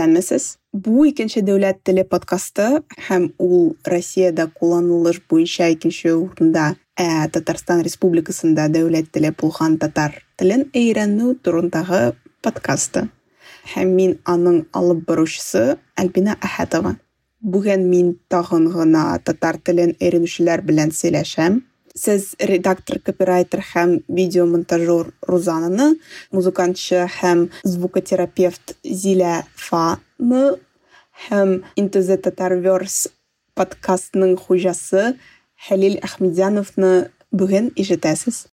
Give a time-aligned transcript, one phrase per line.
[0.00, 7.82] исәнмесез бу икенче дәүләт теле подкасты һәм ул россиядә кулланылыш буенча икенче урында ә татарстан
[7.84, 13.08] республикасында дәүләт теле булган татар телен өйрәнү турындагы подкасты.
[13.74, 16.96] Һәм мин аның алып баручысы альбина әхәтова
[17.40, 21.60] бүген мин тагын гына татар телен өйрәнүчеләр белән сөйләшәм.
[22.00, 25.88] Сез редактор копирайтер һәм видеомонтажер рузананы
[26.32, 29.34] музыкантчы һәм звукотерапевт зилә
[29.66, 30.44] фаны
[31.28, 32.96] һәм интз татарверс
[33.58, 35.14] подкастының хуҗасы
[35.68, 36.92] хәлил әхмедяновны
[37.36, 38.46] бүген ишетәсез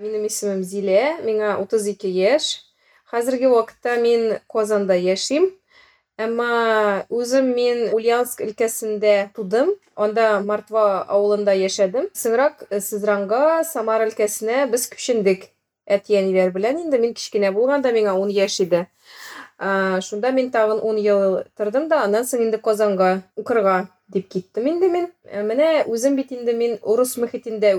[0.00, 2.54] минем исемем зилә миңа утыз ике яшь
[3.14, 5.52] хәзерге вакытта мин казанда яшим.
[6.14, 9.72] Әмма үзем мин Ульяновск өлкәсендә тудым.
[9.98, 12.06] Анда Мартва авылында яшәдем.
[12.14, 15.48] Соңрак Сызранга, Самар өлкәсенә без күчендек.
[15.90, 18.86] Әти-әниләр белән инде мин кичкенә булганда миңа 10 яшь иде.
[19.58, 24.88] Шунда мин тагын 10 ел тордым да, аннан соң инде Казанга укырга дип киттем инде
[24.88, 25.10] мин.
[25.26, 27.74] Менә үзем бит инде мин урыс мөхитендә.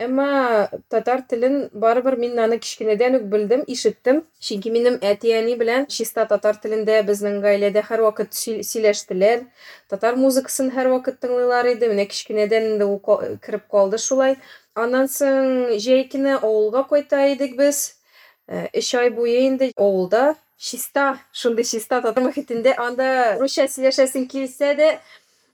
[0.00, 4.22] Әмма татар телен барыбер мин аны кичкенәдән үк белдем, ишеттем.
[4.40, 9.44] Чөнки минем әти-әни белән чиста татар телендә безнең гаиләдә һәрвакыт сөйләштеләр.
[9.92, 11.92] Татар музыкасын һәрвакыт тыңлыйлар иде.
[11.92, 14.38] Менә кичкенәдән инде ул калды шулай.
[14.72, 17.84] Аннан соң җәй көне авылга кайта идек без.
[18.48, 24.90] Өч ай буе инде авылда чиста, шундый чиста татар мөхитендә анда русча сөйләшәсең килсә дә,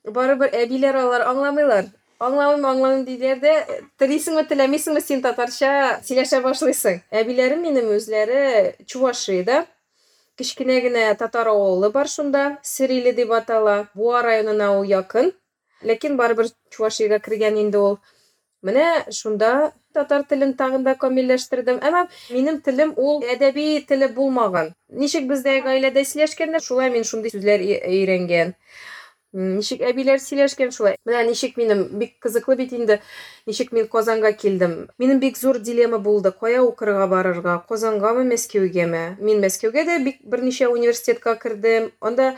[0.06, 1.90] барыбер әбиләр алар аңламыйлар.
[2.22, 3.54] Аңламыйм аңламыйм диләр дә
[4.00, 6.00] телисеңме теләмисеңме син татарча?
[6.06, 7.00] сөйләшә башлыйсың.
[7.12, 9.64] Әбиләрем минем үзләре чувашиядә
[10.40, 15.32] кечкенә генә татар авылы бар шунда сириле дип атала буа районына ул якын.
[15.84, 17.98] Ләкин барыбер чувашиягә кергән инде ул.
[18.64, 21.78] Менә шунда татар телен тагын да камилләштердем.
[21.84, 24.72] Әмма минем телем ул әдәби теле булмаган.
[24.88, 28.56] Ничек бездә гаиләдә сөйләшкәндә шулай мин шундый сүзләр өйрәнгән.
[29.36, 33.00] Ничек әбиләр сөйләшкән шулай менә ничек минем бик кызыклы бит инде.
[33.46, 34.88] Ничек мин казанга килдем.
[34.98, 36.32] Минем бик зур дилемма булды.
[36.32, 42.34] Кая укырга барырга казангамы мәскәүгәме мин мәскәүгә дә бик берничә университетка кердем анда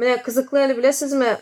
[0.00, 1.36] менә кызыклы әле беләсезме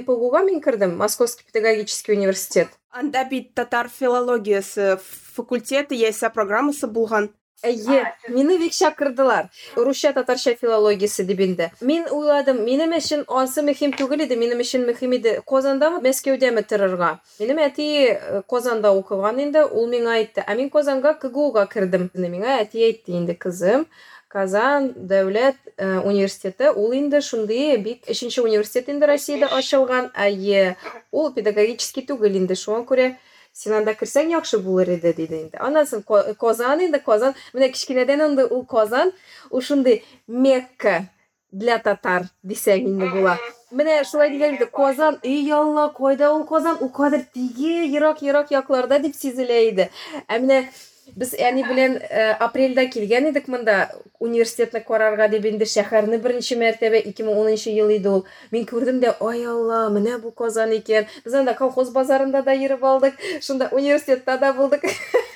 [0.00, 2.68] мпгуга мин кердем московский педагогический университет.
[2.90, 4.98] Анда бит татар филологиясы
[5.34, 7.30] факультеты яисә программасы булган.
[7.64, 9.48] Әйе, мине бик чакырдылар.
[9.76, 11.70] Русча татарча филологиясе дип инде.
[11.80, 15.38] Мин уйладым, минем өчен ансы мөһим түгел иде, минем өчен мөһим иде.
[15.48, 17.18] Казандамы, Мәскәүдәме торырга.
[17.40, 20.44] Минем әти Казанда укыган инде, ул миңа әйтте.
[20.44, 22.10] Ә мин Казанга КГУга кирдем.
[22.14, 23.88] Миңа әти әйтте инде, кызым,
[24.28, 30.10] Казан дәүләт университеты, ул инде шундый бик өченче университет инде Россиядә ачылган.
[30.12, 30.74] Әйе,
[31.12, 33.14] ул педагогический түгел инде, шуңа күрә
[33.53, 36.03] сен анда кірсең яхшы булыр иде диде инде андан соң
[36.39, 39.13] казан инде казан менә кичкенәдән инде ул казан
[39.49, 41.09] ушундый мекка
[41.51, 43.37] для татар дисәң инде була
[43.71, 48.53] менә шулай дигән иде казан эй алла кайда ул казан ул кадәр теге ерак ерак
[48.53, 49.89] якларда дип сизелә иде
[50.27, 50.63] ә менә
[51.12, 51.98] Без әни белән
[52.42, 53.90] апрельдә килгән идек монда
[54.24, 58.24] университетны карарга дип инде шәһәрне беренче мәртәбә 2010 ел иде ул.
[58.50, 61.06] Мин күрдем дә, ай алла, менә бу Казан икән.
[61.24, 64.88] Без анда колхоз базарында да йөреп алдык, шунда университетта да булдык.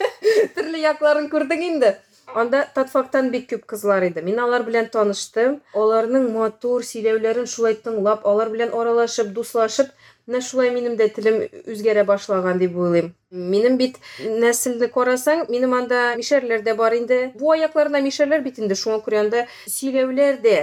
[0.56, 1.96] Төрле якларын күрдек инде.
[2.34, 4.22] Анда татфактан бик күп кызлар иде.
[4.22, 5.58] Мин алар белән таныштым.
[5.74, 9.94] Аларның матур сөйләүләрен шулай тыңлап, алар белән аралашып, дуслашып,
[10.28, 11.40] менә шулай минем дә телем
[11.72, 17.54] үзгәрә башлаган дип уйлыйм минем бит нәселне карасаң минем анда мишәрләр дә бар инде бу
[17.54, 20.56] аякларында мишәрләр бит инде шуңа күрә анда сөйләүләр дә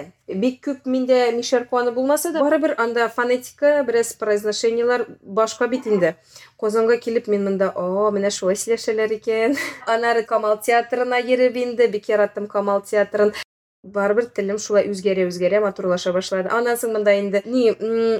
[0.44, 6.16] бик күп миндә мишәр куаны булмаса да барыбер анда фонетика бераз произношениелар башка бит инде
[6.62, 9.58] казанга килеп мин монда о менә шулай сөйләшәләр икән
[9.92, 13.34] аннары камал театрына йөреп инде бик яраттым камал театрын
[13.84, 17.70] барыбер телем шулай үзгәрә үзгәрә матурлаша башлады андан соң монда инде ни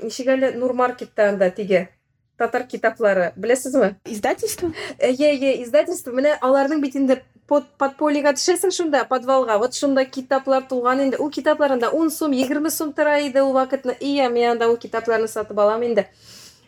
[0.04, 1.88] ничек әле нурмаркетта анда теге
[2.38, 4.72] татар китаплары беләсезме издательство?
[5.00, 6.12] Әйе әйе издательство.
[6.16, 9.58] Менә аларның бит инде под подпольега төшәсең шунда подвалга.
[9.62, 11.18] Вот шунда китаплар тулган инде.
[11.18, 13.96] Ул китаплар анда ун сум егерме сум тора иде ул вакытны.
[14.00, 16.10] Ия мен анда ул китапларны сатып алам инде.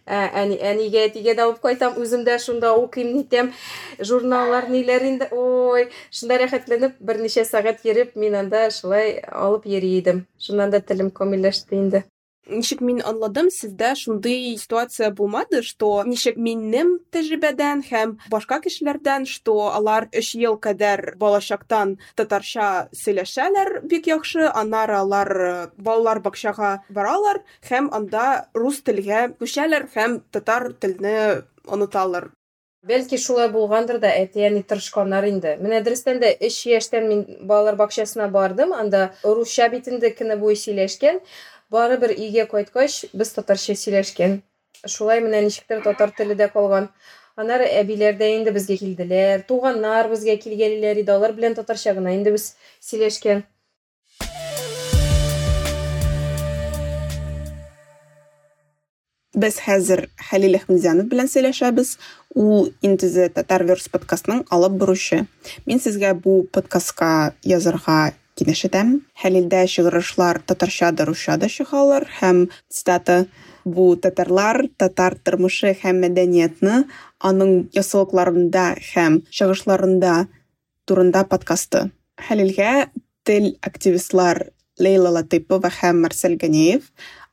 [0.07, 3.51] Әни әнигә әтигә дә алып кайтам үзем дә шунда укыйм нитәм
[3.99, 5.29] журналлар ниләр инде?
[5.31, 11.11] Ой шунда рәхәтләнеп берничә сәгать йөреп мин анда шулай алып йөри идем шуннан да телем
[11.11, 12.05] камилләште инде.
[12.49, 19.57] Ничек мин аңладым сездә шундый ситуация булмады что ничек минем тәҗрибәдән һәм башка кешеләрдән что
[19.73, 25.33] алар өч ел кадәр балачактан татарча сөйләшәләр бик яхшы аннары алар
[25.77, 32.31] балалар бакчага баралар һәм анда рус телгә күчәләр һәм татар телне оныталар.
[32.87, 35.55] Бәлки шулай булгандыр да әти-әни тырышканнар инде.
[35.59, 38.71] Менә дөрестән дә өч яшьтән мин балалар бакчасына бардым.
[38.71, 41.19] Анда русча бит инде көне буе сөйләшкән.
[41.71, 44.41] Барыбер өйгә кайткач без татарча сөйләшкән
[44.85, 46.89] шулай менә ничектер татар теле дә калган.
[47.37, 49.43] Аннары әбиләр дә инде безгә килделәр.
[49.47, 51.13] Туганнар безгә килгәннәр иде.
[51.13, 53.43] Алар белән татарча гына инде без сөйләшкән.
[59.37, 61.97] Без хәзер Хәлил Әхмәдзянов белән сөйләшәбез.
[62.33, 65.27] Ул Интезе Татарверс подкастының алып буручы.
[65.69, 68.92] Мин сезгә бу подкастка язарга киңәш итәм.
[69.22, 73.26] Хәлилдә чыгарышлар татарча да русча да чыгалар һәм цитата
[73.64, 76.84] бу татарлар татар тормышы һәм мәдәниятны
[77.20, 80.14] аның ясалыкларында һәм чыгышларында
[80.88, 81.90] турында подкасты.
[82.18, 82.88] Хәлилгә
[83.24, 84.48] тел активистлар
[84.80, 86.88] Лейла Латыпова һәм Марсель Ганеев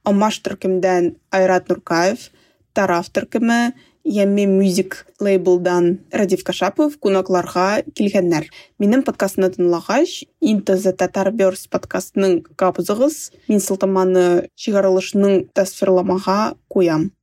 [0.08, 2.30] Алмаш төркемдән Айрат Нуркаев,
[2.74, 3.74] Тараф төркеме,
[4.05, 8.51] Ями Music лейблдан Радив Кашапов кунакларга килгәннәр.
[8.79, 17.15] Минем подкастны тыңлагач, Интеза Татар Бёрс подкастының капызыгыз, мин сылтаманы чыгарылышның тасвирламага куям.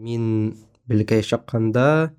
[0.00, 0.56] Мин
[0.88, 2.14] белгәй чакканда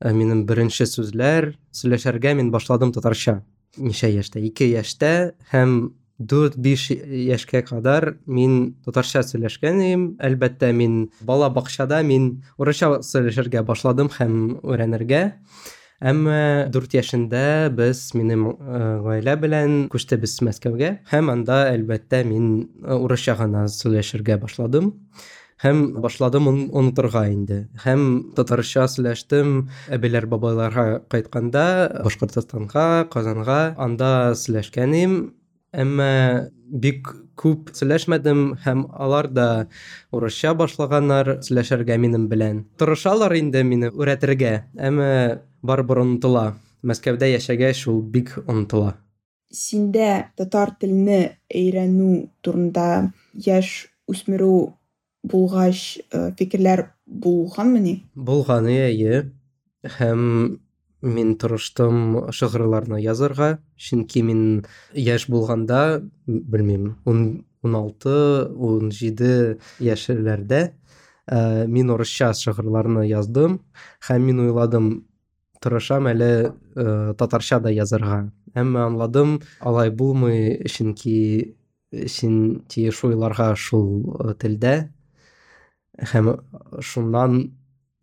[0.00, 3.42] минем беренче сүзләр сөйләшергә мин башладым татарча.
[3.76, 4.40] Ничә яшьтә?
[4.40, 12.01] 2 яшьтә һәм дүрт биш яшькә кадар мин татарча сөйләшкән идем әлбәттә мин бала бакчада
[12.05, 15.23] мин урысча сөйләшергә башладым һәм өйрәнергә
[16.01, 18.47] әмма дүрт яшендә без минем
[19.05, 22.47] гаилә белән күчтебез мәскәүгә һәм анда әлбәттә мин
[22.85, 24.95] урысча гына сөйләшергә башладым
[25.61, 31.65] һәм башладым онытырга инде һәм татарча сөйләштем әбиләр бабайларга кайтканда
[32.01, 35.21] башкортстанга казанга анда сөйләшкән идем
[35.72, 39.48] Әмма бик күп сөйләшмәдем һәм алар да
[40.14, 42.64] урысча башлаганнар сөйләшергә минем белән.
[42.78, 46.46] Тырышалар инде мине өйрәтергә әмма барыбер онытыла.
[46.86, 48.96] Мәскәүдә яшәгәч ул бик онытыла.
[49.52, 53.12] Синдә татар телене өйрәнү турында
[53.46, 54.72] яшь үсмерү
[55.26, 55.98] булгач
[56.38, 59.24] фикерләр булганмы ни булган әйе
[59.98, 60.22] һәм
[61.06, 64.40] мин тырыштым шигырьләрне язарга чөнки мин
[64.92, 70.62] яшь булганда белмим ун алты ун җиде яшьләрдә
[71.66, 73.60] мин урысча шигырьләрне яздым.
[74.06, 75.06] Һәм мин уйладым
[75.60, 78.26] тырышам әле татарча да язарга
[78.56, 81.56] әмма аңладым алай булмый чөнки
[81.92, 84.74] чөнки шуйларга шул телдә
[86.12, 86.32] һәм
[86.80, 87.38] шуннан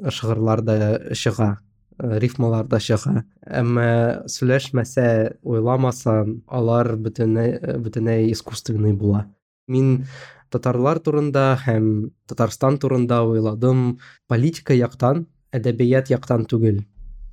[0.10, 0.78] шигырьләр дә
[1.18, 1.50] чыга
[2.00, 5.08] рифмалар да чыга әмма сөйләшмәсә
[5.44, 9.28] уйламасаң алар бөтенләй искусственный була.
[9.68, 10.06] Мин
[10.54, 16.84] татарлар турында һәм татарстан турында уйладым политика яктан әдәбият яктан түгел.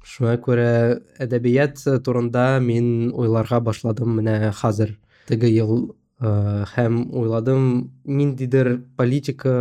[0.04, 4.96] Шуңа күрә әдәбият турында мин уйларга башладым менә хәзер.
[5.28, 7.90] Теге ел һәм уйладым.
[8.04, 9.52] Ниндидер политика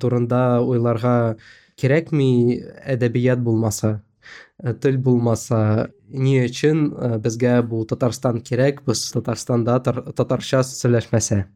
[0.00, 1.36] турында уйларга
[1.80, 2.60] кирәкми
[2.94, 4.00] әдәбият булмаса
[4.82, 6.90] тел булмаса ни өчен
[7.24, 11.46] безгә бу татарстан кирәк без татарстанда татарча сөйләшмәсә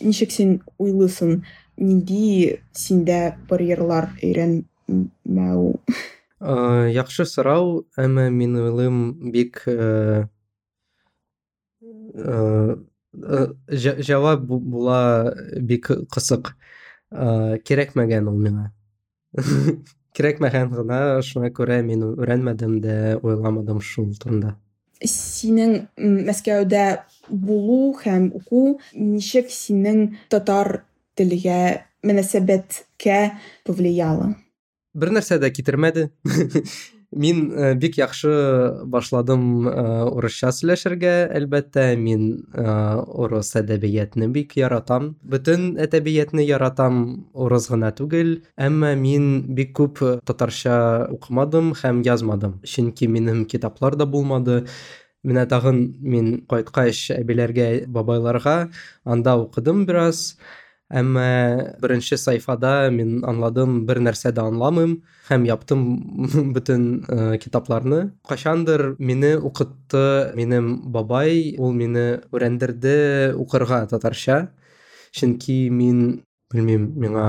[0.00, 1.42] ничек син уйлыйсың?
[1.76, 5.66] Нинди синдә барьерлар өйрәнмәү?
[6.92, 9.62] Яхшы сорау әмма мин уйлыйм бик
[14.08, 15.00] җавап була
[15.60, 16.54] бик кысык.
[17.12, 18.70] Кирәкмәгән ул миңа.
[20.17, 24.55] кирәкмәгән гына шуңа күрә мин өйрәнмәдем дә уйламадым шул турында
[25.07, 25.87] синең
[26.27, 26.85] мәскәүдә
[27.29, 30.83] булу һәм уку ничек синең татар
[31.17, 31.61] телегә
[32.05, 33.19] мөнәсәбәткә
[33.67, 34.33] повлияло
[34.93, 36.09] бер нәрсә дә китермәде
[37.12, 39.72] Мин э, бик яхшы башладым э,
[40.10, 42.64] урысча сөйләшергә, әлбәттә, мин э,
[43.06, 45.14] урыс әдәбиятны бик яратам.
[45.22, 52.60] Бөтен әдәбиятны яратам урыс гына түгел, әмма мин бик күп татарча укымадым һәм язмадым.
[52.66, 54.64] Чөнки минем китаплар да булмады.
[55.26, 58.70] Менә тагын мин кайткач әбиләргә, бабайларга
[59.04, 60.36] анда укыдым бераз.
[60.86, 64.92] Әмма беренче сайфада мин аңладым бер нәрсә дә аңламыйм
[65.26, 65.82] һәм яптым
[66.54, 66.84] бөтен
[67.42, 68.12] китапларны.
[68.28, 74.52] Качандыр мине укытты минем бабай, ул мине өйрәндерде укырга татарча.
[75.10, 76.22] Чөнки мин
[76.54, 77.26] белмим, миңа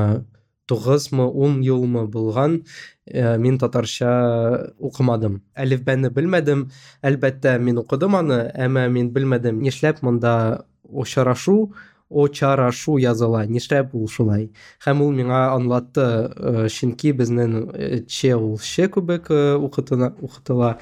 [0.70, 2.62] 9мы 10 елмы булган,
[3.10, 5.42] мин татарча укымадым.
[5.56, 6.68] Әлифбәне белмәдем.
[7.02, 11.74] Әлбәттә, мин укыдым аны, әмма мин белмәдем нишләп монда очрашу
[12.10, 14.50] о чара шу языла нишләп ул шулай
[14.86, 20.78] һәм ул миңа аңлатты э, чөнки безнең э, че ул че күбек э, укытыла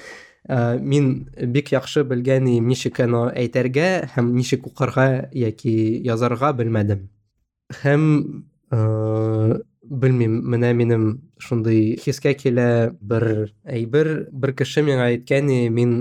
[0.46, 5.72] мин бик яхшы белгән идем ничек аны әйтергә һәм ничек укырга яки
[6.06, 7.08] язарга белмәдем.
[7.82, 11.08] Һәм белмим менә минем
[11.42, 15.98] шундый хискә килә бер әйбер бер кеше миңа әйткән мин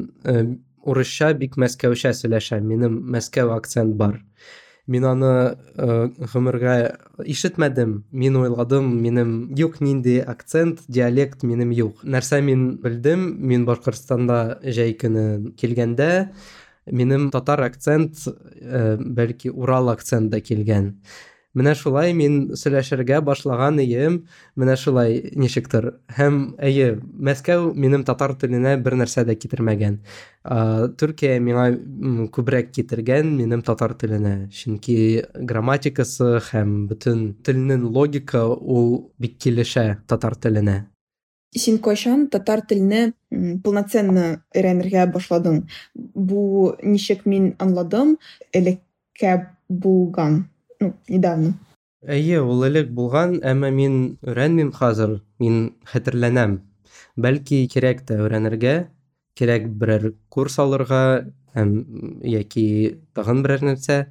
[0.84, 4.20] урысча бик мәскәүчә сөйләшәм минем мәскәү акцент бар.
[4.86, 5.32] Мин аны
[5.76, 6.74] э, гомергә
[7.24, 12.04] ишетмәдем мин уйладым минем юк нинди акцент диалект минем юк.
[12.04, 13.24] Нәрсә мин белдем?
[13.40, 16.10] Мин башкортстанда җәй көне килгәндә
[16.86, 20.98] минем татар акцент э, бәлки урал акцент да килгән.
[21.54, 24.20] Менә шулай мин сөйләшергә башлаган идем
[24.58, 25.94] менә шулай ничектер.
[26.16, 30.00] Һәм әйе мәскәү минем татар теленә бер нәрсә дә китермәгән.
[31.00, 31.68] Төркия миңа
[32.34, 34.34] күбрәк китергән минем татар теленә.
[34.50, 40.82] Чөнки грамматикасы һәм бөтен телнең логика ул бик килешә татар теленә.
[41.54, 43.12] Син кайчан татар телене
[43.62, 45.60] полноценно өйрәнергә башладың?
[45.94, 48.16] Бу ничек мин аңладым?
[48.50, 49.36] Элеккә
[49.68, 50.48] булган.
[50.80, 51.54] Ну недавно.
[52.04, 56.58] Әйе ул элек булган әмма мин өйрәнмим хәзер мин хәтерләнәм
[57.16, 58.74] бәлки кирәк тә өйрәнергә
[59.38, 61.00] кирәк берәр курс алырга
[61.54, 61.70] һәм
[62.26, 62.66] яки
[63.14, 64.04] тагын берәр нәрсә.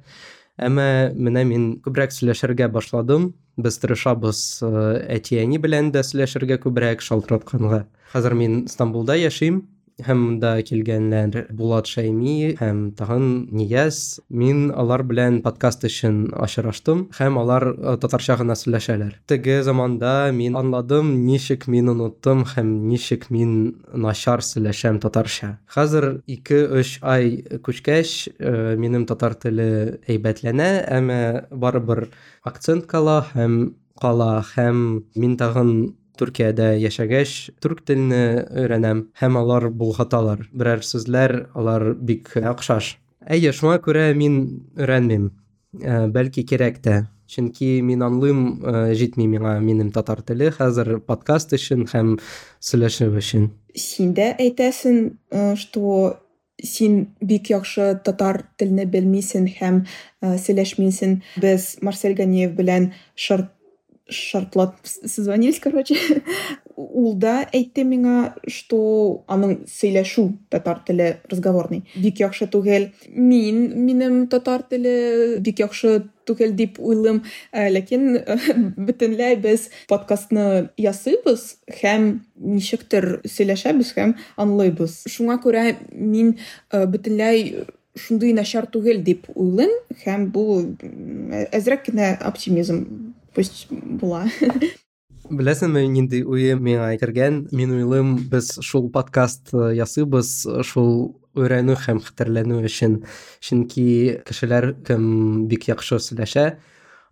[0.56, 3.32] Әмма менә мин күбрәк сөйләшергә башладым.
[3.56, 9.62] Без тырышабыз әти әни белән дә сөйләшергә күбрәк шалтыратканга хәзер мин стамбулда яшим.
[10.02, 14.18] Һәм монда килгәннәр Булат Шәйми һәм тагын Нияз.
[14.28, 19.20] Мин алар белән подкаст өчен очраштым һәм алар э, татарча гына сөйләшәләр.
[19.30, 23.54] Теге заманда мин аңладым, ничек мин оныттым һәм ничек мин
[23.94, 25.58] начар сөйләшәм татарча.
[25.70, 32.08] Хәзер 2-3 ай күчкәч, э, минем татар теле әйбәтләнә, әмма барыбер
[32.42, 40.49] акцент кала һәм кала һәм мин тагын Түркиядә яшәгәч, түрк телене өйрәнәм һәм алар булгаталар.
[40.51, 42.97] Берәр сүзләр алар бик охшаш.
[43.23, 44.41] Әйе, шуңа күрә мин
[44.75, 45.29] өйрәнмим.
[45.79, 46.97] Ә, бәлки кирәк тә.
[47.29, 48.39] Чөнки мин аңлыйм,
[48.97, 52.15] җитми миңа минем татар теле хәзер подкаст өчен һәм
[52.57, 53.51] сөйләшү өчен.
[53.77, 54.97] Син дә әйтәсең,
[55.61, 56.17] что
[56.57, 59.83] син бик яхшы татар телене белмисең һәм
[60.25, 61.19] сөйләшмисең.
[61.37, 63.52] Без Марсель Ганиев белән шарт
[64.08, 65.96] шартлап созвонились короче.
[66.76, 68.78] Ул да әйтте миңа что
[69.30, 71.84] аның сөйләшү татар теле разговорный.
[71.94, 72.88] Бик яхшы түгел.
[73.08, 77.22] Мин минем татар теле бик яхшы түгел дип уйлыйм.
[77.54, 78.08] Ләкин
[78.88, 81.46] бөтенләй без подкастны ясыйбыз
[81.80, 85.04] һәм ничектер сөйләшәбез һәм аңлыйбыз.
[85.08, 86.36] Шуңа күрә мин
[86.72, 89.70] бөтенләй шундый начар түгел дип уйлыйм
[90.02, 90.44] һәм бу
[91.54, 93.03] әзрәк кенә оптимизм
[93.35, 94.25] пусть була
[95.29, 100.31] беләсеңме нинди уе миңа кергән мин уйлыйм без шул подкаст ясыйбыз
[100.65, 103.03] шул өйрәнү һәм хәтерләнү өчен
[103.45, 103.85] чөнки
[104.27, 106.49] кешеләр кем бик яхшы сөйләшә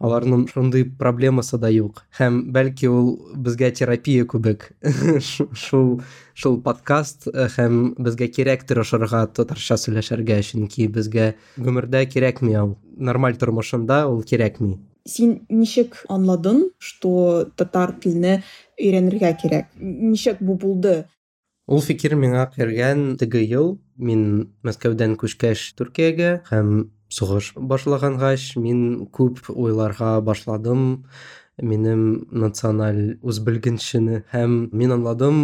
[0.03, 4.69] аларның шундый проблемасы да юк һәм бәлки ул безгә терапия күбек
[5.21, 6.01] шул
[6.33, 14.05] шул подкаст һәм безгә кирәк тырышырга татарча сөйләшергә чөнки безгә гомердә кирәкми ул нормаль тормышында
[14.11, 14.77] ул кирәкми
[15.08, 17.12] Син ничек аңладың что
[17.56, 18.42] татар телене
[18.78, 21.04] өйрәнергә кирәк ничек бу булды?
[21.66, 23.76] Ул фикер миңа кергән теге ел.
[23.96, 26.72] Мин мәскәүдән күчкәч төркиягә һәм
[27.12, 31.04] сугыш башлагангач мин күп уйларга башладым.
[31.60, 35.42] Минем националь үзбелгенчене һәм мин аңладым.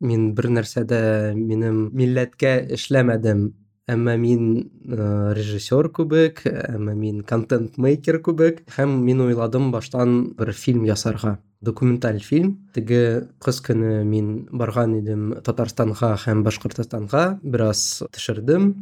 [0.00, 3.48] Мин бер нәрсәдә минем милләткә эшләмәдем.
[3.86, 4.46] Әмма мин
[4.84, 11.38] э, режиссер күбек әмма мин контент мейкер күбек һәм мин уйладым баштан бер фильм ясарга.
[11.60, 12.68] Документаль фильм.
[12.74, 17.38] Теге кыз көне мин барган идем татарстанга һәм башкортстанга.
[17.42, 18.72] Бераз төшердем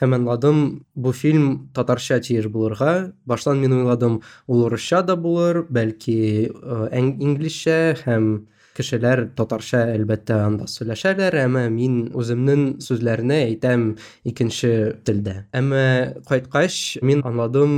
[0.00, 0.60] һәм аңладым
[0.94, 3.12] бу фильм татарча тиеш булырга.
[3.24, 8.32] Баштан мин уйладым ул урысча да булыр бәлки инглишчә һәм
[8.79, 13.89] кешеләр татарча әлбәттә анда сөйләшәләр әмма мин үземнең сүзләрне әйтәм
[14.27, 14.71] икенче
[15.07, 15.83] телдә әмма
[16.29, 17.75] кайткач мин аңладым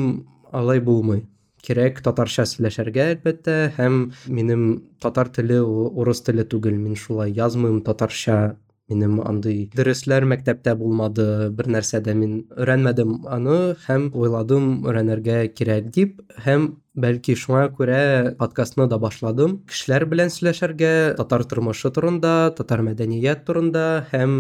[0.51, 1.25] алай булмый
[1.67, 4.00] кирәк татарча сөйләшергә әлбәттә һәм
[4.31, 4.63] минем
[5.03, 8.55] татар теле урыс теле түгел мин шулай язмыйм татарча
[8.88, 13.57] минем андый дәресләр мәктәптә булмады бер нәрсә дә мин өйрәнмәдем аны
[13.88, 20.93] һәм уйладым өйрәнергә кирәк дип һәм бәлки шуңа күрә подкастны да башладым кешеләр белән сөйләшергә
[21.19, 24.38] татар тормышы турында татар мәдәният турында һәм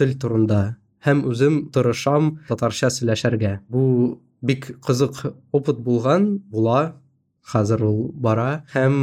[0.00, 0.60] тел турында
[1.06, 3.84] һәм үзем тырышам татарча сөйләшергә бу
[4.42, 5.20] бик кызык
[5.52, 6.96] опыт булган була
[7.52, 8.96] хәзер ул бара һәм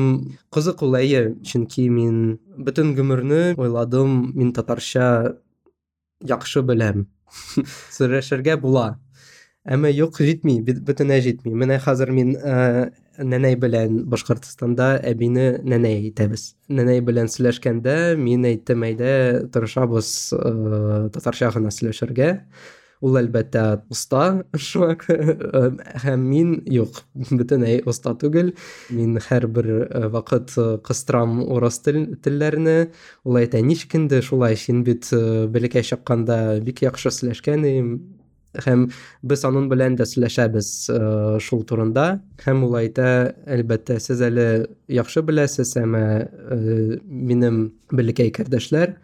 [0.54, 5.08] кызык ул әйе чөнки мин бөтен гомерне ойладым мин татарча
[6.34, 7.06] яхшы беләм
[7.98, 8.86] сөйләшергә була
[9.67, 16.55] әмма юк бит- бөтенләй җитми менә хәзер мин ә, нәнәй белән башкортстанда әбине нәнәй әйтәбез.
[16.69, 22.31] Нәнәй белән сөйләшкәндә мин әйттем әйдә тырышабыз ә, татарча гына сөйләшергә.
[23.05, 28.55] Ул әлбәттә оста шуңа кө- һәм мин юк бөтенләй оста түгел.
[28.91, 32.93] Мин һәрбер ә, вакыт ә, кыстырам урыс тел телләрне
[33.25, 37.69] ул әйтә ничек инде шулай син бит ә, бәләкәй чакканда бик яхшы сөйләшкән
[38.66, 38.88] һәм
[39.24, 41.00] без аның белән дә сөйләшәбез ә,
[41.40, 42.06] шул турында
[42.44, 43.08] һәм ул әйтә
[43.48, 44.48] әлбәттә сез әле
[44.92, 46.58] яхшы беләсез әмма ә,
[47.06, 47.62] минем
[47.96, 48.98] бәләкәй кардәшләр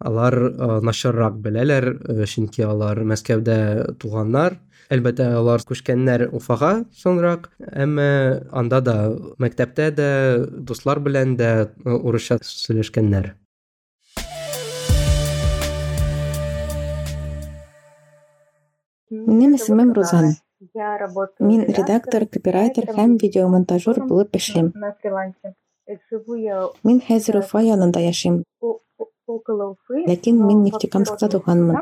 [0.00, 3.58] алар ә, начаррак беләләр ә, чөнки алар мәскәүдә
[4.00, 4.56] туганнар
[4.92, 8.08] әлбәттә алар күчкәннәр уфага соңрак әмма
[8.56, 8.96] анда да
[9.42, 10.10] мәктәптә дә
[10.64, 13.34] дуслар белән дә ә, урысча сөйләшкәннәр
[19.09, 20.25] Минем исемем Рузан.
[21.39, 24.73] Мин редактор, копирайтер һәм видеомонтажер булып эшлим.
[26.83, 28.41] Мин хәзер Уфа янында яшим,
[30.09, 31.77] ләкин мин Нефтекамскта туганмын.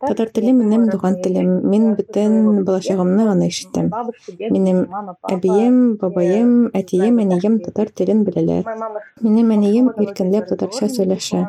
[0.00, 1.48] Татар теле минем туган телем.
[1.70, 3.90] Мин бөтен балачагымны аны ишеттем.
[4.38, 4.84] Минем
[5.28, 8.68] әбием, бабаем, әтием, әнием татар телен беләләр.
[9.20, 11.42] Минем әнием иркенләп татарча сөйләшә.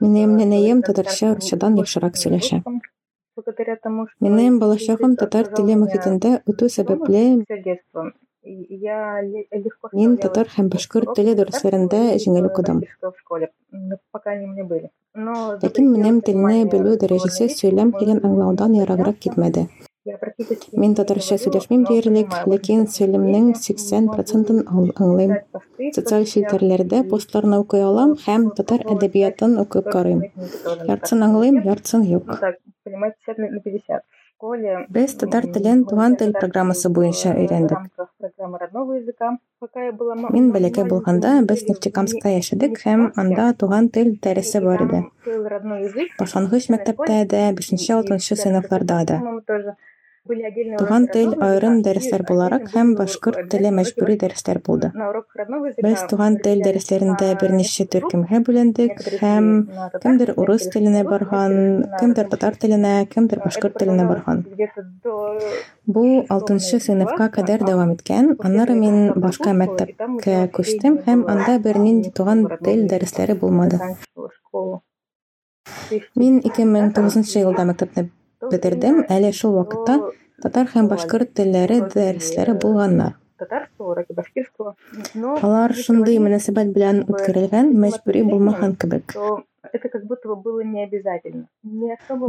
[0.00, 2.62] Минем нәнәем татарча русчадан яхшырак сөйләшә.
[4.20, 7.22] Минем балачагым татар теле мөхитендә үтү сәбәпле
[9.92, 12.80] мин татар һәм башкорт теле дәресләрендә җиңел укыдым.
[15.64, 19.66] Ләкин минем телне белү дәрәҗәсе сөйләм килен аңлаудан яраграк китмәде.
[20.80, 25.32] Мин татарча сөйләшмим диярлек, ләкин сөйләмнең 80 процентын ан- аңлыйм.
[25.96, 30.22] Социаль челтәрләрдә постларны укый алам һәм татар әдәбиятын укып карыйм.
[30.92, 32.30] Яртысын аңлыйм, яртысын юк.
[34.89, 37.83] Без татар телен туган тел программасы буенча өйрәндек.
[40.35, 45.03] Мин бәләкәй булганда без Нефтекамскта яшәдек һәм анда туган тел дәресе бар иде.
[46.17, 49.21] Башлангыч мәктәптә дә, 5-6 сыйныфларда да.
[50.26, 54.90] Туган тел аерым дәресләр буларак һәм башкорт теле мәҗбүри дәресләр булды.
[55.84, 59.46] Без туган тел дәресләрендә берничә төркемгә бүлендек һәм
[60.02, 61.54] кемдер урыс теленә барган,
[62.00, 64.42] кемдер татар теленә, кемдер башкорт теленә барган.
[65.86, 66.04] Бу
[66.40, 66.58] 6
[66.88, 68.34] сыйныфка кадәр дәвам иткән.
[68.42, 73.78] Аннары мин башка мәктәпкә күчтем һәм анда бернинди туган тел дәресләре булмады.
[76.18, 78.10] Мин 2009 елда мәктәпне
[78.52, 79.04] бетердем.
[79.08, 80.00] Әле шул вакытта
[80.42, 83.16] татар һәм башкорт телләре дәресләре булганнар.
[85.46, 89.12] Алар шундый мөнәсәбәт белән үткәрелгән, мәҗбүри булмаган кебек.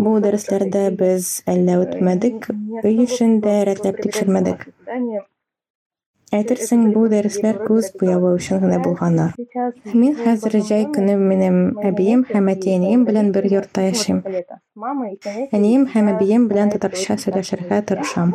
[0.07, 2.49] Бу дәресләрдә без әллә үтмәдек,
[2.83, 4.67] өй эшен дә рәтләп тикшермәдек.
[6.35, 9.31] Әйтерсең, бу дәресләр күз буявы өчен генә булганнар.
[9.93, 14.19] Мин хәзер җәй көне минем әбием һәм әтиәнием белән бер йортта яшим.
[14.77, 18.33] Әнием һәм әбием белән татарча сөйләшергә тырышам.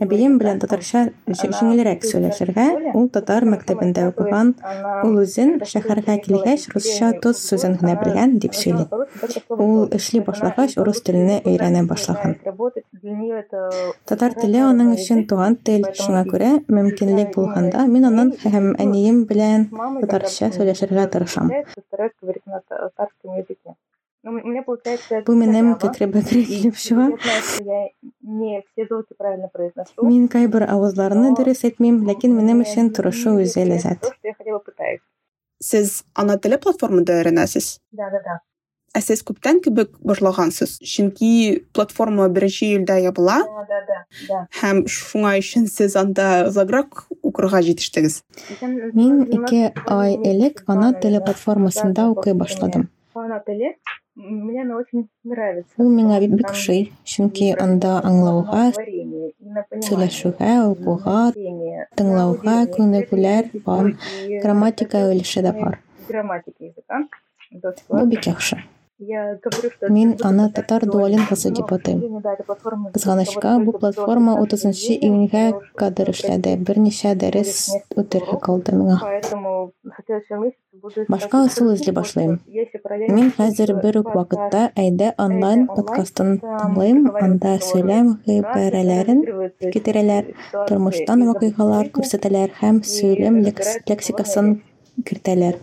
[0.00, 2.64] Әбием белән татарча җиңелрәк сөйләшергә,
[2.96, 4.54] ул татар мәктәбендә укыган,
[5.04, 8.86] ул үзен шәһәргә килгәч русча тоз сүзен генә белгән дип сөйли.
[9.58, 12.38] Ул эшли башлагач урыс телене өйрәнә башлаган.
[14.08, 19.68] Татар теле аның өчен туган тел, шуңа күрә мөмкинлек булганда мин аның һәм әнием белән
[20.00, 21.52] татарча сөйләшергә тырышам.
[24.20, 27.06] Бу минем кәкре-бәкре килеп чыга.
[30.04, 34.10] Мин кайбер авызларны дөрес әйтмим, ләкин минем өчен тырышу үзе ләззәт.
[35.64, 37.78] Сез ана теле платформада өйрәнәсез.
[38.90, 40.76] Ә сез күптән кебек башлагансыз?
[40.84, 43.38] Чөнки платформа 1 июльдә ябыла
[44.60, 48.20] һәм шуңа өчен сез анда озаграк укырга җитештегез.
[48.60, 49.62] Мин 2
[49.96, 52.90] ай элек ана теле платформасында укый башладым.
[54.20, 56.80] Ул миңа бик бик ошый,
[57.12, 58.64] чөнки анда аңлауга,
[59.86, 61.20] сөйләшүгә, укуга,
[62.00, 63.88] тыңлауга күнегүләр бар,
[64.42, 65.78] грамматика өлеше дә бар.
[67.88, 68.60] Бу бик яхшы.
[69.00, 72.20] Мин аны татар дуалингасы дип атыйм.
[72.92, 75.44] Кызганычка, бу платформа 30 июньгә
[75.80, 76.52] кадәр эшләде.
[76.60, 78.98] Берничә дәрес үтерһе калды миңа.
[81.08, 82.36] Башка ысул эзли башлыйм.
[83.08, 89.24] Мин хәзер бер үк вакытта әйдә онлайн подкастын тыңлыйм, анда сөйләм гыйбарәләрен
[89.64, 90.34] китерәләр,
[90.68, 94.58] тормыштан вакыйгалар күрсәтәләр һәм сөйләм лексикасын
[95.08, 95.56] кертәләр.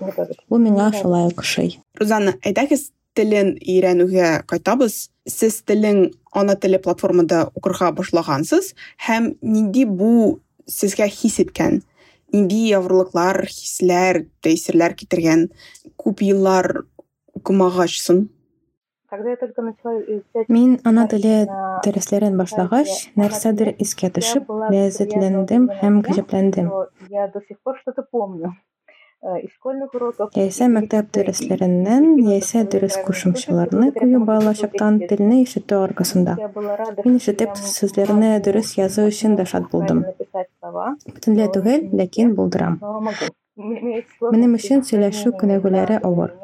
[0.50, 1.78] Бу миңа шулай ошый.
[2.02, 5.08] Рузанна, әйдәгез телен өйрәнүгә кайтабыз.
[5.28, 8.74] Сез телең ана теле платформада укырга башлагансыз
[9.08, 11.82] һәм нинди бу сезгә хис иткән?
[12.34, 15.48] Нинди авырлыклар, хисләр, тәэсирләр китергән?
[16.00, 16.84] Күп еллар
[17.38, 18.28] укымагач соң?
[20.52, 21.36] Мин ана теле
[21.86, 26.68] дәресләрен башлагач, нәрсәдер искә төшеп, ләззәтләндем һәм гаҗәпләндем.
[29.26, 36.36] Яисә мәктәп дәресләреннән, яисә дөрес кушымчаларны кую балачактан телне ишетү аркасында.
[37.04, 40.04] Мин ишетеп сүзләрне дөрес язу өчен дә шат булдым.
[41.16, 42.78] Бөтенләй түгел, ләкин булдырам.
[43.58, 46.36] Минем өчен сөйләшү күнегүләре авыр.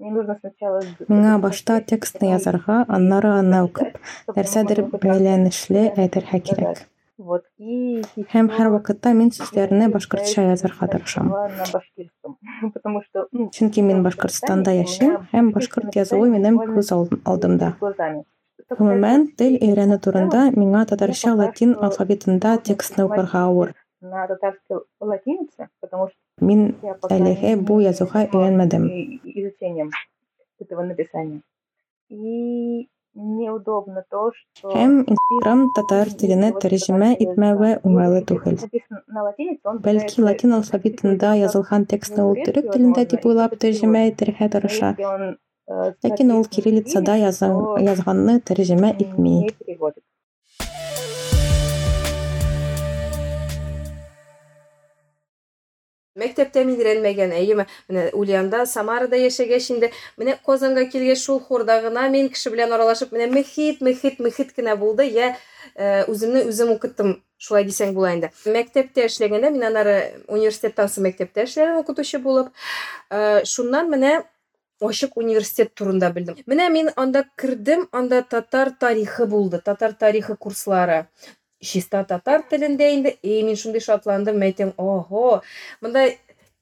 [0.00, 4.00] Миңа башта текстны язарга, аннары аны укып,
[4.38, 6.86] нәрсәдер бәйләнешле әйтергә кирәк.
[7.20, 11.26] Һәм һәр вакытта мин сүзләрне башкортча язарга тырышам.
[13.56, 17.68] Чөнки мин Башкортстанда яшим һәм башкорт язуы минем күз алдымда.
[18.78, 23.74] Гомумән, тел өйрәнү турында миңа татарча латин алфавитында текстны укырга авыр.
[26.50, 26.60] Мин
[27.18, 28.88] әлегә бу язуга өйрәнмәдем.
[33.18, 38.60] Һәм Инстаграм татар теленә тәрҗемә итмәве уңайлы түгел.
[39.86, 44.92] Бәлки латин алфавитында язылган текстны ул төрек телендә дип уйлап тәрҗемә итәргә тырыша.
[46.06, 49.36] Ләкин ул кириллицада язганны тәрҗемә итми.
[56.20, 62.28] Мин өйрәнмәгән, әйеме, менә Ульянда, Самарада яшәгәч инде, менә Казанга килгәч шул хорда гына мин
[62.32, 65.08] кеше белән аралашып, менә мөхит, мөхит, мөхит кенә булды.
[65.08, 65.34] Я
[66.10, 68.32] үземне үзем укыттым, шулай дисәң була инде.
[68.44, 69.96] Мәктәптә эшләгәндә, мин аннары
[70.28, 72.52] университеттан соң мәктәптә эшләдем укытучы булып.
[73.48, 74.20] Шуннан менә
[74.80, 76.38] ачык университет турында белдем.
[76.48, 81.06] Менә мин анда кердем, анда татар тарихы булды, татар тарихы курслары
[81.60, 85.42] чиста татар телендә инде и мин шундый шатландым мәйтем ого
[85.80, 86.08] монда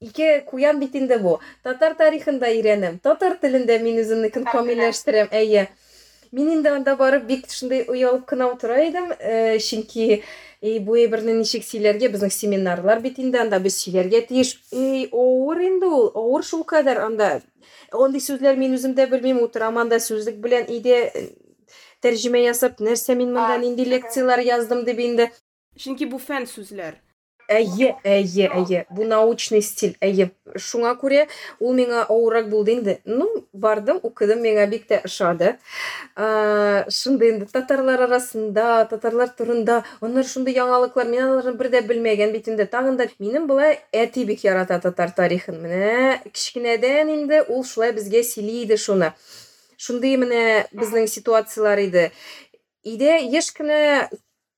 [0.00, 5.68] ике куян бит инде бу татар тарихында өйрәнәм татар телендә мин үземнекен камилләштерәм әйе
[6.32, 9.10] мин инде анда барып бик шундай оялып кына утыра идем
[9.62, 10.22] чөнки
[10.60, 15.62] эй бу әйберне ничек сөйләргә безнең семинарлар бит инде анда без сөйләргә тиеш эй авыр
[15.66, 17.40] инде ул авыр шул кадәр анда
[17.92, 20.98] андый сүзләр мин үзем дә белмим утырам анда сүзлек белән өйдә
[22.04, 25.30] тәрҗемә ясап, нәрсә мин монда нинди лекциялар яздым дип инде.
[25.78, 26.96] Чөнки бу фән сүзләр.
[27.48, 28.82] Әйе, әйе, әйе.
[28.92, 29.94] Бу научный стиль.
[30.04, 30.26] Әйе.
[30.60, 31.22] Шуңа күрә
[31.64, 32.98] ул миңа авыррак булды инде.
[33.08, 35.54] Ну, бардым, укыдым, миңа бик тә ошады.
[36.92, 42.52] Шунда инде татарлар арасында, татарлар турында, onlar шунда яңалыклар, мин аларны бер дә белмәгән бит
[42.52, 42.68] инде.
[42.68, 45.56] Тагын да минем булай әти бик ярата татар тарихын.
[45.64, 49.14] Менә кичкенәдән инде ул шулай безгә сөйли иде шуны.
[49.78, 52.08] Шундый менә безнең ситуациялар иде.
[52.82, 54.10] Иде еш кенә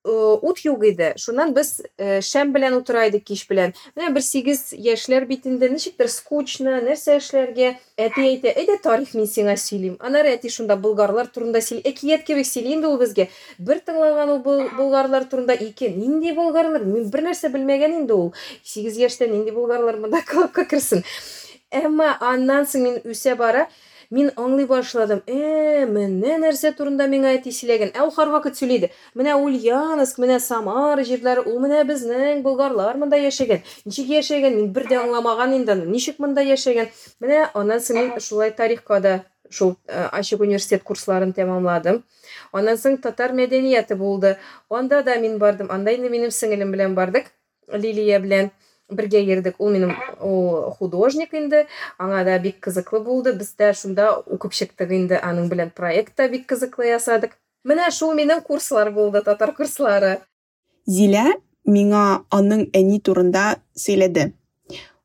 [0.03, 1.13] ут юк иде.
[1.21, 1.83] Шуннан без
[2.25, 3.75] шәм белән утыра идек кич белән.
[3.97, 7.75] Менә бер 8 яшьләр бит инде ничектер скучно, нәрсә эшләргә.
[8.01, 9.99] Әти әйтә, әйдә тарих мин сиңа сөйлим.
[10.01, 11.85] Анары әти шунда болгарлар турында сөйли.
[11.93, 13.29] Әкият кебек сөйли инде ул безгә.
[13.59, 15.93] Бер тыңлаган ул болгарлар турында ике.
[15.93, 16.81] Нинди болгарлар?
[16.81, 18.33] Мин бер нәрсә белмәгән инде ул.
[18.65, 21.05] 8 яшьтә нинди болгарлар монда клубка керсен.
[21.71, 23.69] Әмма аннан соң мин үсә бара,
[24.11, 25.23] мин аңлый башладым.
[25.27, 27.93] Э менә нәрсә турында миңа әти сөйләгән.
[27.95, 33.63] Ә ул һәрвакыт сөйләде менә ульяновск менә самара җирләре ул менә безнең болгарлар монда яшәгән.
[33.87, 34.57] Ничек яшәгән?
[34.59, 36.91] Мин бер дә аңламаган инде ничек монда яшәгән?
[37.21, 39.21] Менә аннан соң мин шулай тарихка да
[39.51, 42.03] шул ачык университет курсларын тәмамладым.
[42.53, 44.37] Аннан соң татар мәдәнияте булды.
[44.71, 45.71] Анда да мин бардым.
[45.71, 47.31] Анда инде минем сеңелем белән бардык.
[47.73, 48.51] Лилия белән.
[48.91, 49.59] Бергә йөрдек.
[49.59, 51.67] Ул минем ул художник инде.
[51.99, 53.33] Аңа да бик кызыклы булды.
[53.33, 55.19] Без дә шунда укып чыктык инде.
[55.19, 57.37] Аның белән проект та бик кызыклы ясадык.
[57.65, 60.21] Менә шул минем курслар булды, татар курслары.
[60.89, 61.27] Зилә
[61.69, 64.31] миңа аның әни турында сөйләде.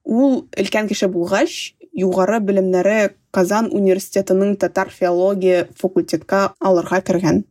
[0.06, 7.42] Ул өлкән кеше булгач, югары белемнәре Казан университетының татар филология факультетка алырга кергән.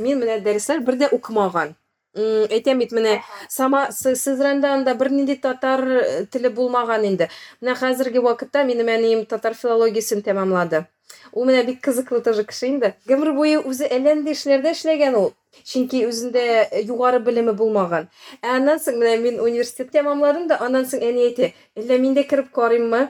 [0.00, 1.74] Мин менә дәресләр бер дә укымаган.
[2.16, 7.28] Әйтәм бит менә сама сызранда анда бернинди татар э, теле булмаган инде
[7.60, 10.86] менә хәзерге вакытта минем әнием татар филологиясын тәмамлады.
[11.32, 15.32] Ул менә бик кызыклы тоже кеше инде гомер буе үзе әллә нинди эшләрдә эшләгән ул
[15.66, 18.08] чөнки үзендә югары белеме булмаган
[18.42, 22.26] ә аннан соң менә мин университет тәмамладым да аннан соң әни әйтә әллә мин дә
[22.30, 23.08] кереп карыйммы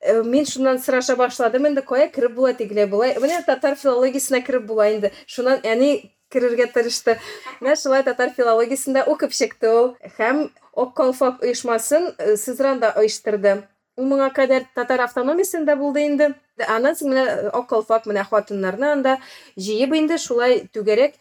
[0.00, 4.66] э, мин шуннан сораша башладым инде кая кереп була тегеләй болай менә татар филологиясына кереп
[4.66, 5.92] була инде шуннан әни
[6.32, 7.18] керергә тырышты.
[7.60, 13.62] Менә шулай татар филологиясында укып чыкты ул һәм ак калфак оешмасын э, сызранда оештырды.
[14.00, 16.30] Ул моңа кадәр татар автономиясында булды инде.
[16.64, 19.18] Аннан соң менә э, ак калфак менә хатыннарны анда
[19.60, 21.18] җыеп инде шулай түгәрәк.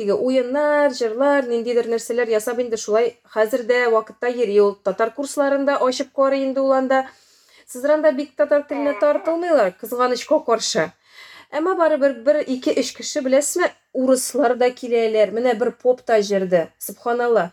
[0.00, 4.74] Теге уеннар җырлар ниндидер нәрсәләр ясап инде шулай хәзер дә вакытта йөри ул.
[4.88, 7.04] Татар курсларында ачып карый инде ул анда.
[7.68, 9.76] Сызранда бик татар теленә тартылмыйлар.
[9.80, 10.92] Кызганычка каршы
[11.50, 16.68] әмма барыбер бер ике өч кеше беләсезме урыслар да киләләр менә бер поп та җырды
[16.78, 17.50] субханалла.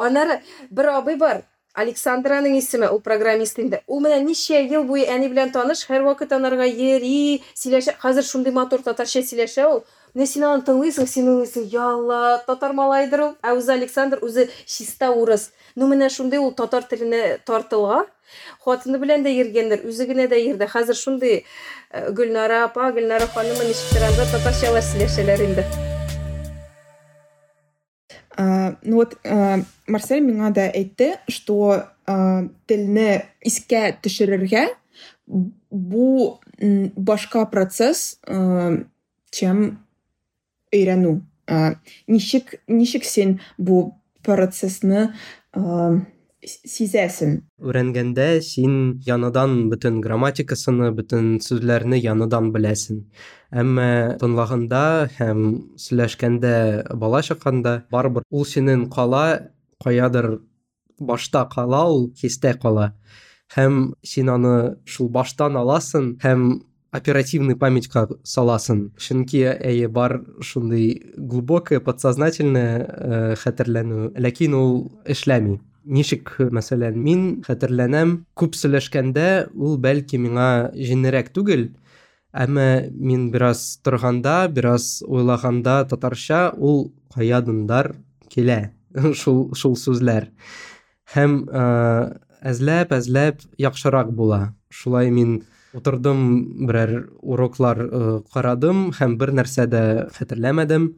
[0.00, 1.42] Аннары бер абый бар
[1.74, 6.68] александраның исеме ул программист инде ул менә ничә ел буе әни белән таныш һәрвакыт анарга
[6.70, 7.96] йөри сөйләшә.
[7.98, 9.82] Хәзер шундый матур татарча сөйләшә ул
[10.14, 15.10] менә син аны тыңлыйсың син уйлыйсың ялла татар малайдыр ул ә үзе александр үзе чиста
[15.10, 15.50] урыс.
[15.74, 18.06] Ну менә шундый ул татар теленә тартылган
[18.64, 21.44] хатыны белән дә йөргәндер үзе генә дә йөрде хәзер шундый
[21.94, 24.02] Э, гөлнара апа гөлнара ханымы ничектер
[24.32, 25.62] татарчалар сөйләшәләр инде
[28.82, 29.14] ну вот
[29.86, 31.86] марсель миңа да әйтте что
[32.66, 33.06] телне
[33.46, 34.64] искә төшерергә
[35.70, 36.40] бу
[36.96, 39.62] башка процесс чем
[40.74, 41.14] өйрәнү
[42.10, 43.94] ничек ничек син бу
[44.26, 45.12] процессны
[46.46, 48.76] сизәсең өйрәнгәндә син
[49.06, 53.02] яныдан бөтен грамматикасыны бөтен сүзләрне яныдан беләсең
[53.62, 53.88] әмма
[54.20, 54.82] тыңлаганда
[55.18, 55.44] һәм
[55.86, 56.54] сөйләшкәндә
[57.00, 59.24] бала чакканда барыбер ул синең кала
[59.84, 60.30] каядыр
[61.00, 62.92] башта кала ул хистә кала
[63.56, 64.54] һәм син аны
[64.84, 66.46] шул баштан аласың һәм
[66.94, 68.92] оперативный памятька саласын.
[69.02, 75.58] Чөнки әйе бар шундый глубокое подсознательное э, хәтерләнү ләкин ул эшләми.
[75.89, 81.69] ничек мәсәлән мин хәтерләнәм күп сөйләшкәндә ул бәлки миңа җиңелрәк түгел
[82.33, 87.95] әмма мин бераз торганда бераз уйлаганда татарча ул каядындар
[88.29, 88.59] килә
[89.17, 90.29] шул шул сүзләр
[91.15, 91.39] һәм
[92.41, 95.39] әзләп әзләп яхшырак була шулай мин
[95.73, 97.81] утырдым берәр уроклар
[98.33, 99.83] карадым һәм бер нәрсә дә
[100.17, 100.93] хәтерләмәдем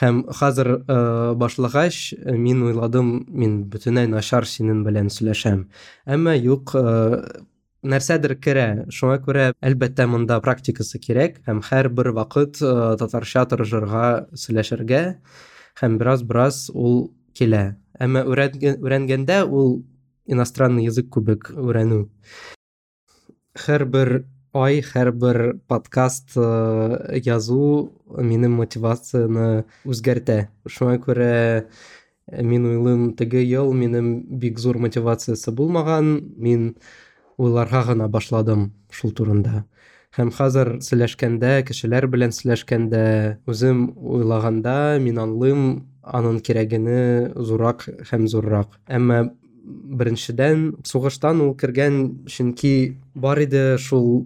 [0.00, 0.98] һәм хәзер э,
[1.36, 5.66] башлагач мин уйладым мин бөтенләй начар синең белән сөйләшәм
[6.16, 6.84] әмма юк э,
[7.82, 15.02] нәрсәдер керә шуңа күрә әлбәттә монда практикасы кирәк һәм һәрбер вакыт э, татарча тырышырга сөйләшергә
[15.82, 17.64] һәм бераз бераз ул килә
[18.00, 19.82] әмма өйрәнгәндә ул
[20.26, 22.06] иностранный язык күбек өйрәнү
[23.66, 24.22] һәрбер
[24.63, 33.73] ай һәрбер подкаст э, язу минем мотивацияны үзгәртә шуңа күрә э, мин уйлыйм теге ел
[33.73, 36.75] минем бик зур мотивациясы булмаган мин
[37.37, 39.65] уйларга гына башладым шул турында.
[40.17, 43.03] Һәм хәзер сөйләшкәндә кешеләр белән сөйләшкәндә
[43.45, 45.67] үзем уйлаганда мин аңлыйм
[46.01, 48.79] аның кирәгене зуррак һәм зуррак.
[48.87, 49.27] Әмма
[49.67, 51.99] беренчедән сугыштан ул кергән
[52.31, 54.25] чөнки бар иде шул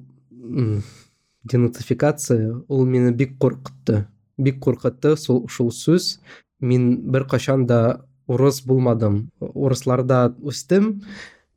[1.44, 4.06] денацификация ул мені бик куркытты
[4.38, 6.20] бик куркытты шул шул сүз
[6.60, 11.02] мин бер качан да урыс булмадым урысларда үстем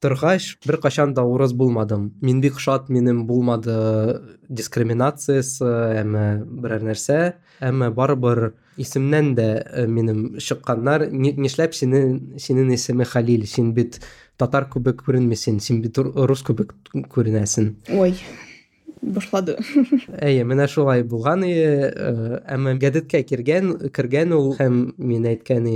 [0.01, 3.77] торгач бер качан да урыс булмадым мин бик шат минем булмады
[4.49, 7.21] дискриминациясы әмма берәр нәрсә
[7.61, 14.01] әмма барыбер исемнән дә э, минем чыкканнар нишләп синең синең исеме хәлил син бит
[14.41, 16.75] татар күбек күренмисең син бит рус күбек
[17.15, 18.17] күренәсең ой.
[19.13, 19.57] Башлады
[20.23, 21.91] әйе менә шулай булган ие
[22.57, 25.69] әмма гадәткә кергән кергән ул һәм мин әйткән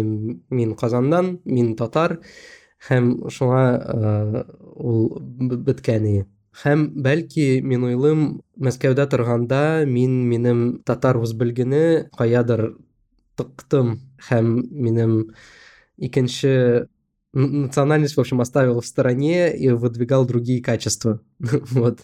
[0.51, 2.19] мин казандан мин татар
[2.89, 3.63] һәм шуңа
[4.77, 5.09] ул
[5.69, 6.27] беткән ие
[6.65, 8.23] һәм бәлки мин уйлыйм
[8.59, 12.73] мәскәүдә торганда мин минем татар үзбелгене каядыр
[13.39, 13.99] тыктым
[14.31, 15.19] һәм минем
[15.97, 16.89] икенче
[17.33, 22.01] национальность в общем оставил в стороне и выдвигал другие качества вот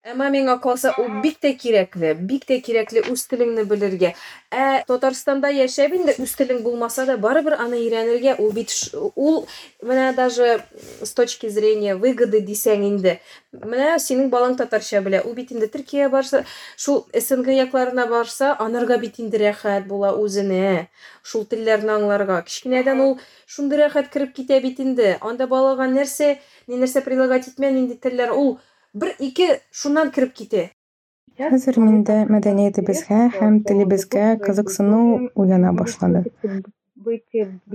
[0.00, 4.14] Әмма миңа калса, ул бик тә кирәкле, бик тә кирәкле үз телеңне белергә.
[4.48, 9.44] Ә Татарстанда яшәп инде үз телең булмаса да барыбер аны өйрәнергә, ул бит ул
[9.84, 10.62] менә даже
[11.04, 13.18] с точки зрения выгоды дисәң инде.
[13.52, 16.46] Менә синең балаң татарча белә, ул бит инде Төркия барса,
[16.78, 20.88] шул СНГ якларына барса, анарга бит инде рәхәт була үзенә.
[21.20, 22.40] Шул телләрне аңларга.
[22.48, 25.18] Кичкенәдән ул шундый рәхәт кирип китә бит инде.
[25.20, 26.38] Анда балага нәрсә,
[26.72, 28.54] ни нәрсә прилагать итмә, нинди телләр ул
[29.03, 29.47] бер ике
[29.81, 30.63] шуннан кирип китә
[31.41, 35.01] хәзер миндә мәдәниятебезгә һәм телебезгә кызыксыну
[35.35, 36.23] уяна башлады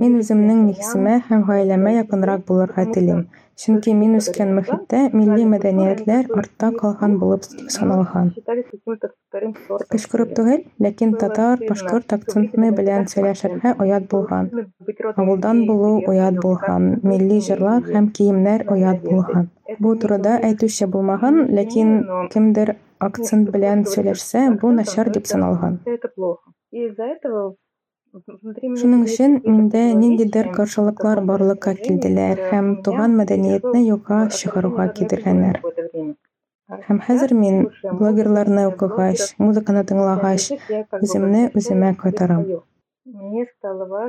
[0.02, 3.26] мин үземнең нигеземә һәм гаиләмә якынрак булырга телим
[3.62, 8.34] чөнки мин үскән мөхиттә милли мәдәниятләр артта калган булып саналган.
[9.94, 14.52] Кычкырып түгел ләкин татар башкорт акценты белән сөйләшергә оят булган.
[15.16, 19.52] Авылдан булу оят булган милли җырлар һәм киемнәр оят булган.
[19.80, 21.96] Бу турыда әйтүче булмаган, ләкин
[22.34, 25.80] кемдер акцент белән сөйләшсә, бу начар дип саналган.
[28.16, 35.60] Шуның өчен миндә ниндидер каршылыклар барлыкка килделәр һәм туган мәдәниятне юкка чыгаруга китергәннәр.
[36.86, 37.58] Һәм хәзер мин
[38.00, 40.48] блогерларны укыгач, музыканы тыңлагач,
[41.02, 42.46] үземне үземә кайтарам.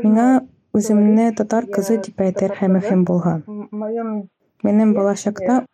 [0.06, 0.28] Миңа
[0.78, 3.42] үземне татар кызы дип әйтергә мөһим булган.
[4.62, 5.64] Минем балачакта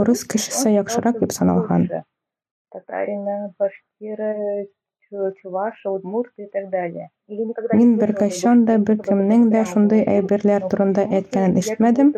[0.00, 1.90] урыс кешесе яхшырак дип саналган.
[7.78, 12.12] Мин беркайчан да беркемнең дә шундый әйберләр турында әйткәнен ишетмәдем,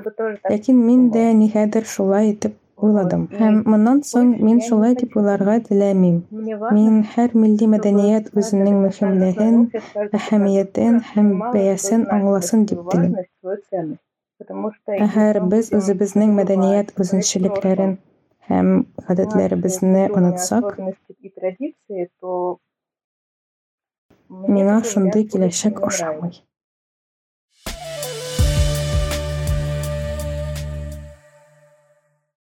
[0.51, 3.25] ләкин мин дә нигәдер шулай итеп уйладым.
[3.41, 6.21] Һәм моннан соң мин шулай дип уйларга теләмим.
[6.77, 9.59] Мин һәр милли мәдәният үзенең мөһимлеген,
[10.21, 13.13] әһәмиятен һәм бәясен аңласын дип телим.
[15.09, 17.97] Әгәр без үзебезнең мәдәният үзенчәлекләрен
[18.51, 18.71] һәм
[19.09, 20.67] гадәтләребезне онытсак,
[24.49, 26.41] миңа шундый киләчәк ошамый.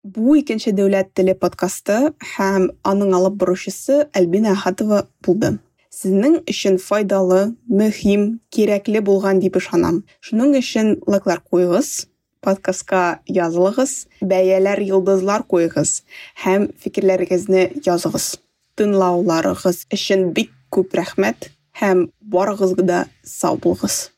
[0.03, 5.53] Бу икенче дәүләт теле подкасты һәм аның алып баручысы Альбина Ахатова булды.
[5.91, 10.01] Сезнең өчен файдалы, мөһим, кирәкле булган дип ышанам.
[10.19, 12.07] Шуның өчен лайклар куйгыз,
[12.41, 16.01] подкастка язылыгыз, бәяләр, йолдызлар куйгыз
[16.43, 18.37] һәм фикерләрегезне языгыз.
[18.79, 24.11] Тыңлауларыгыз өчен бик күп рәхмәт һәм барыгыз да сау булыгыз.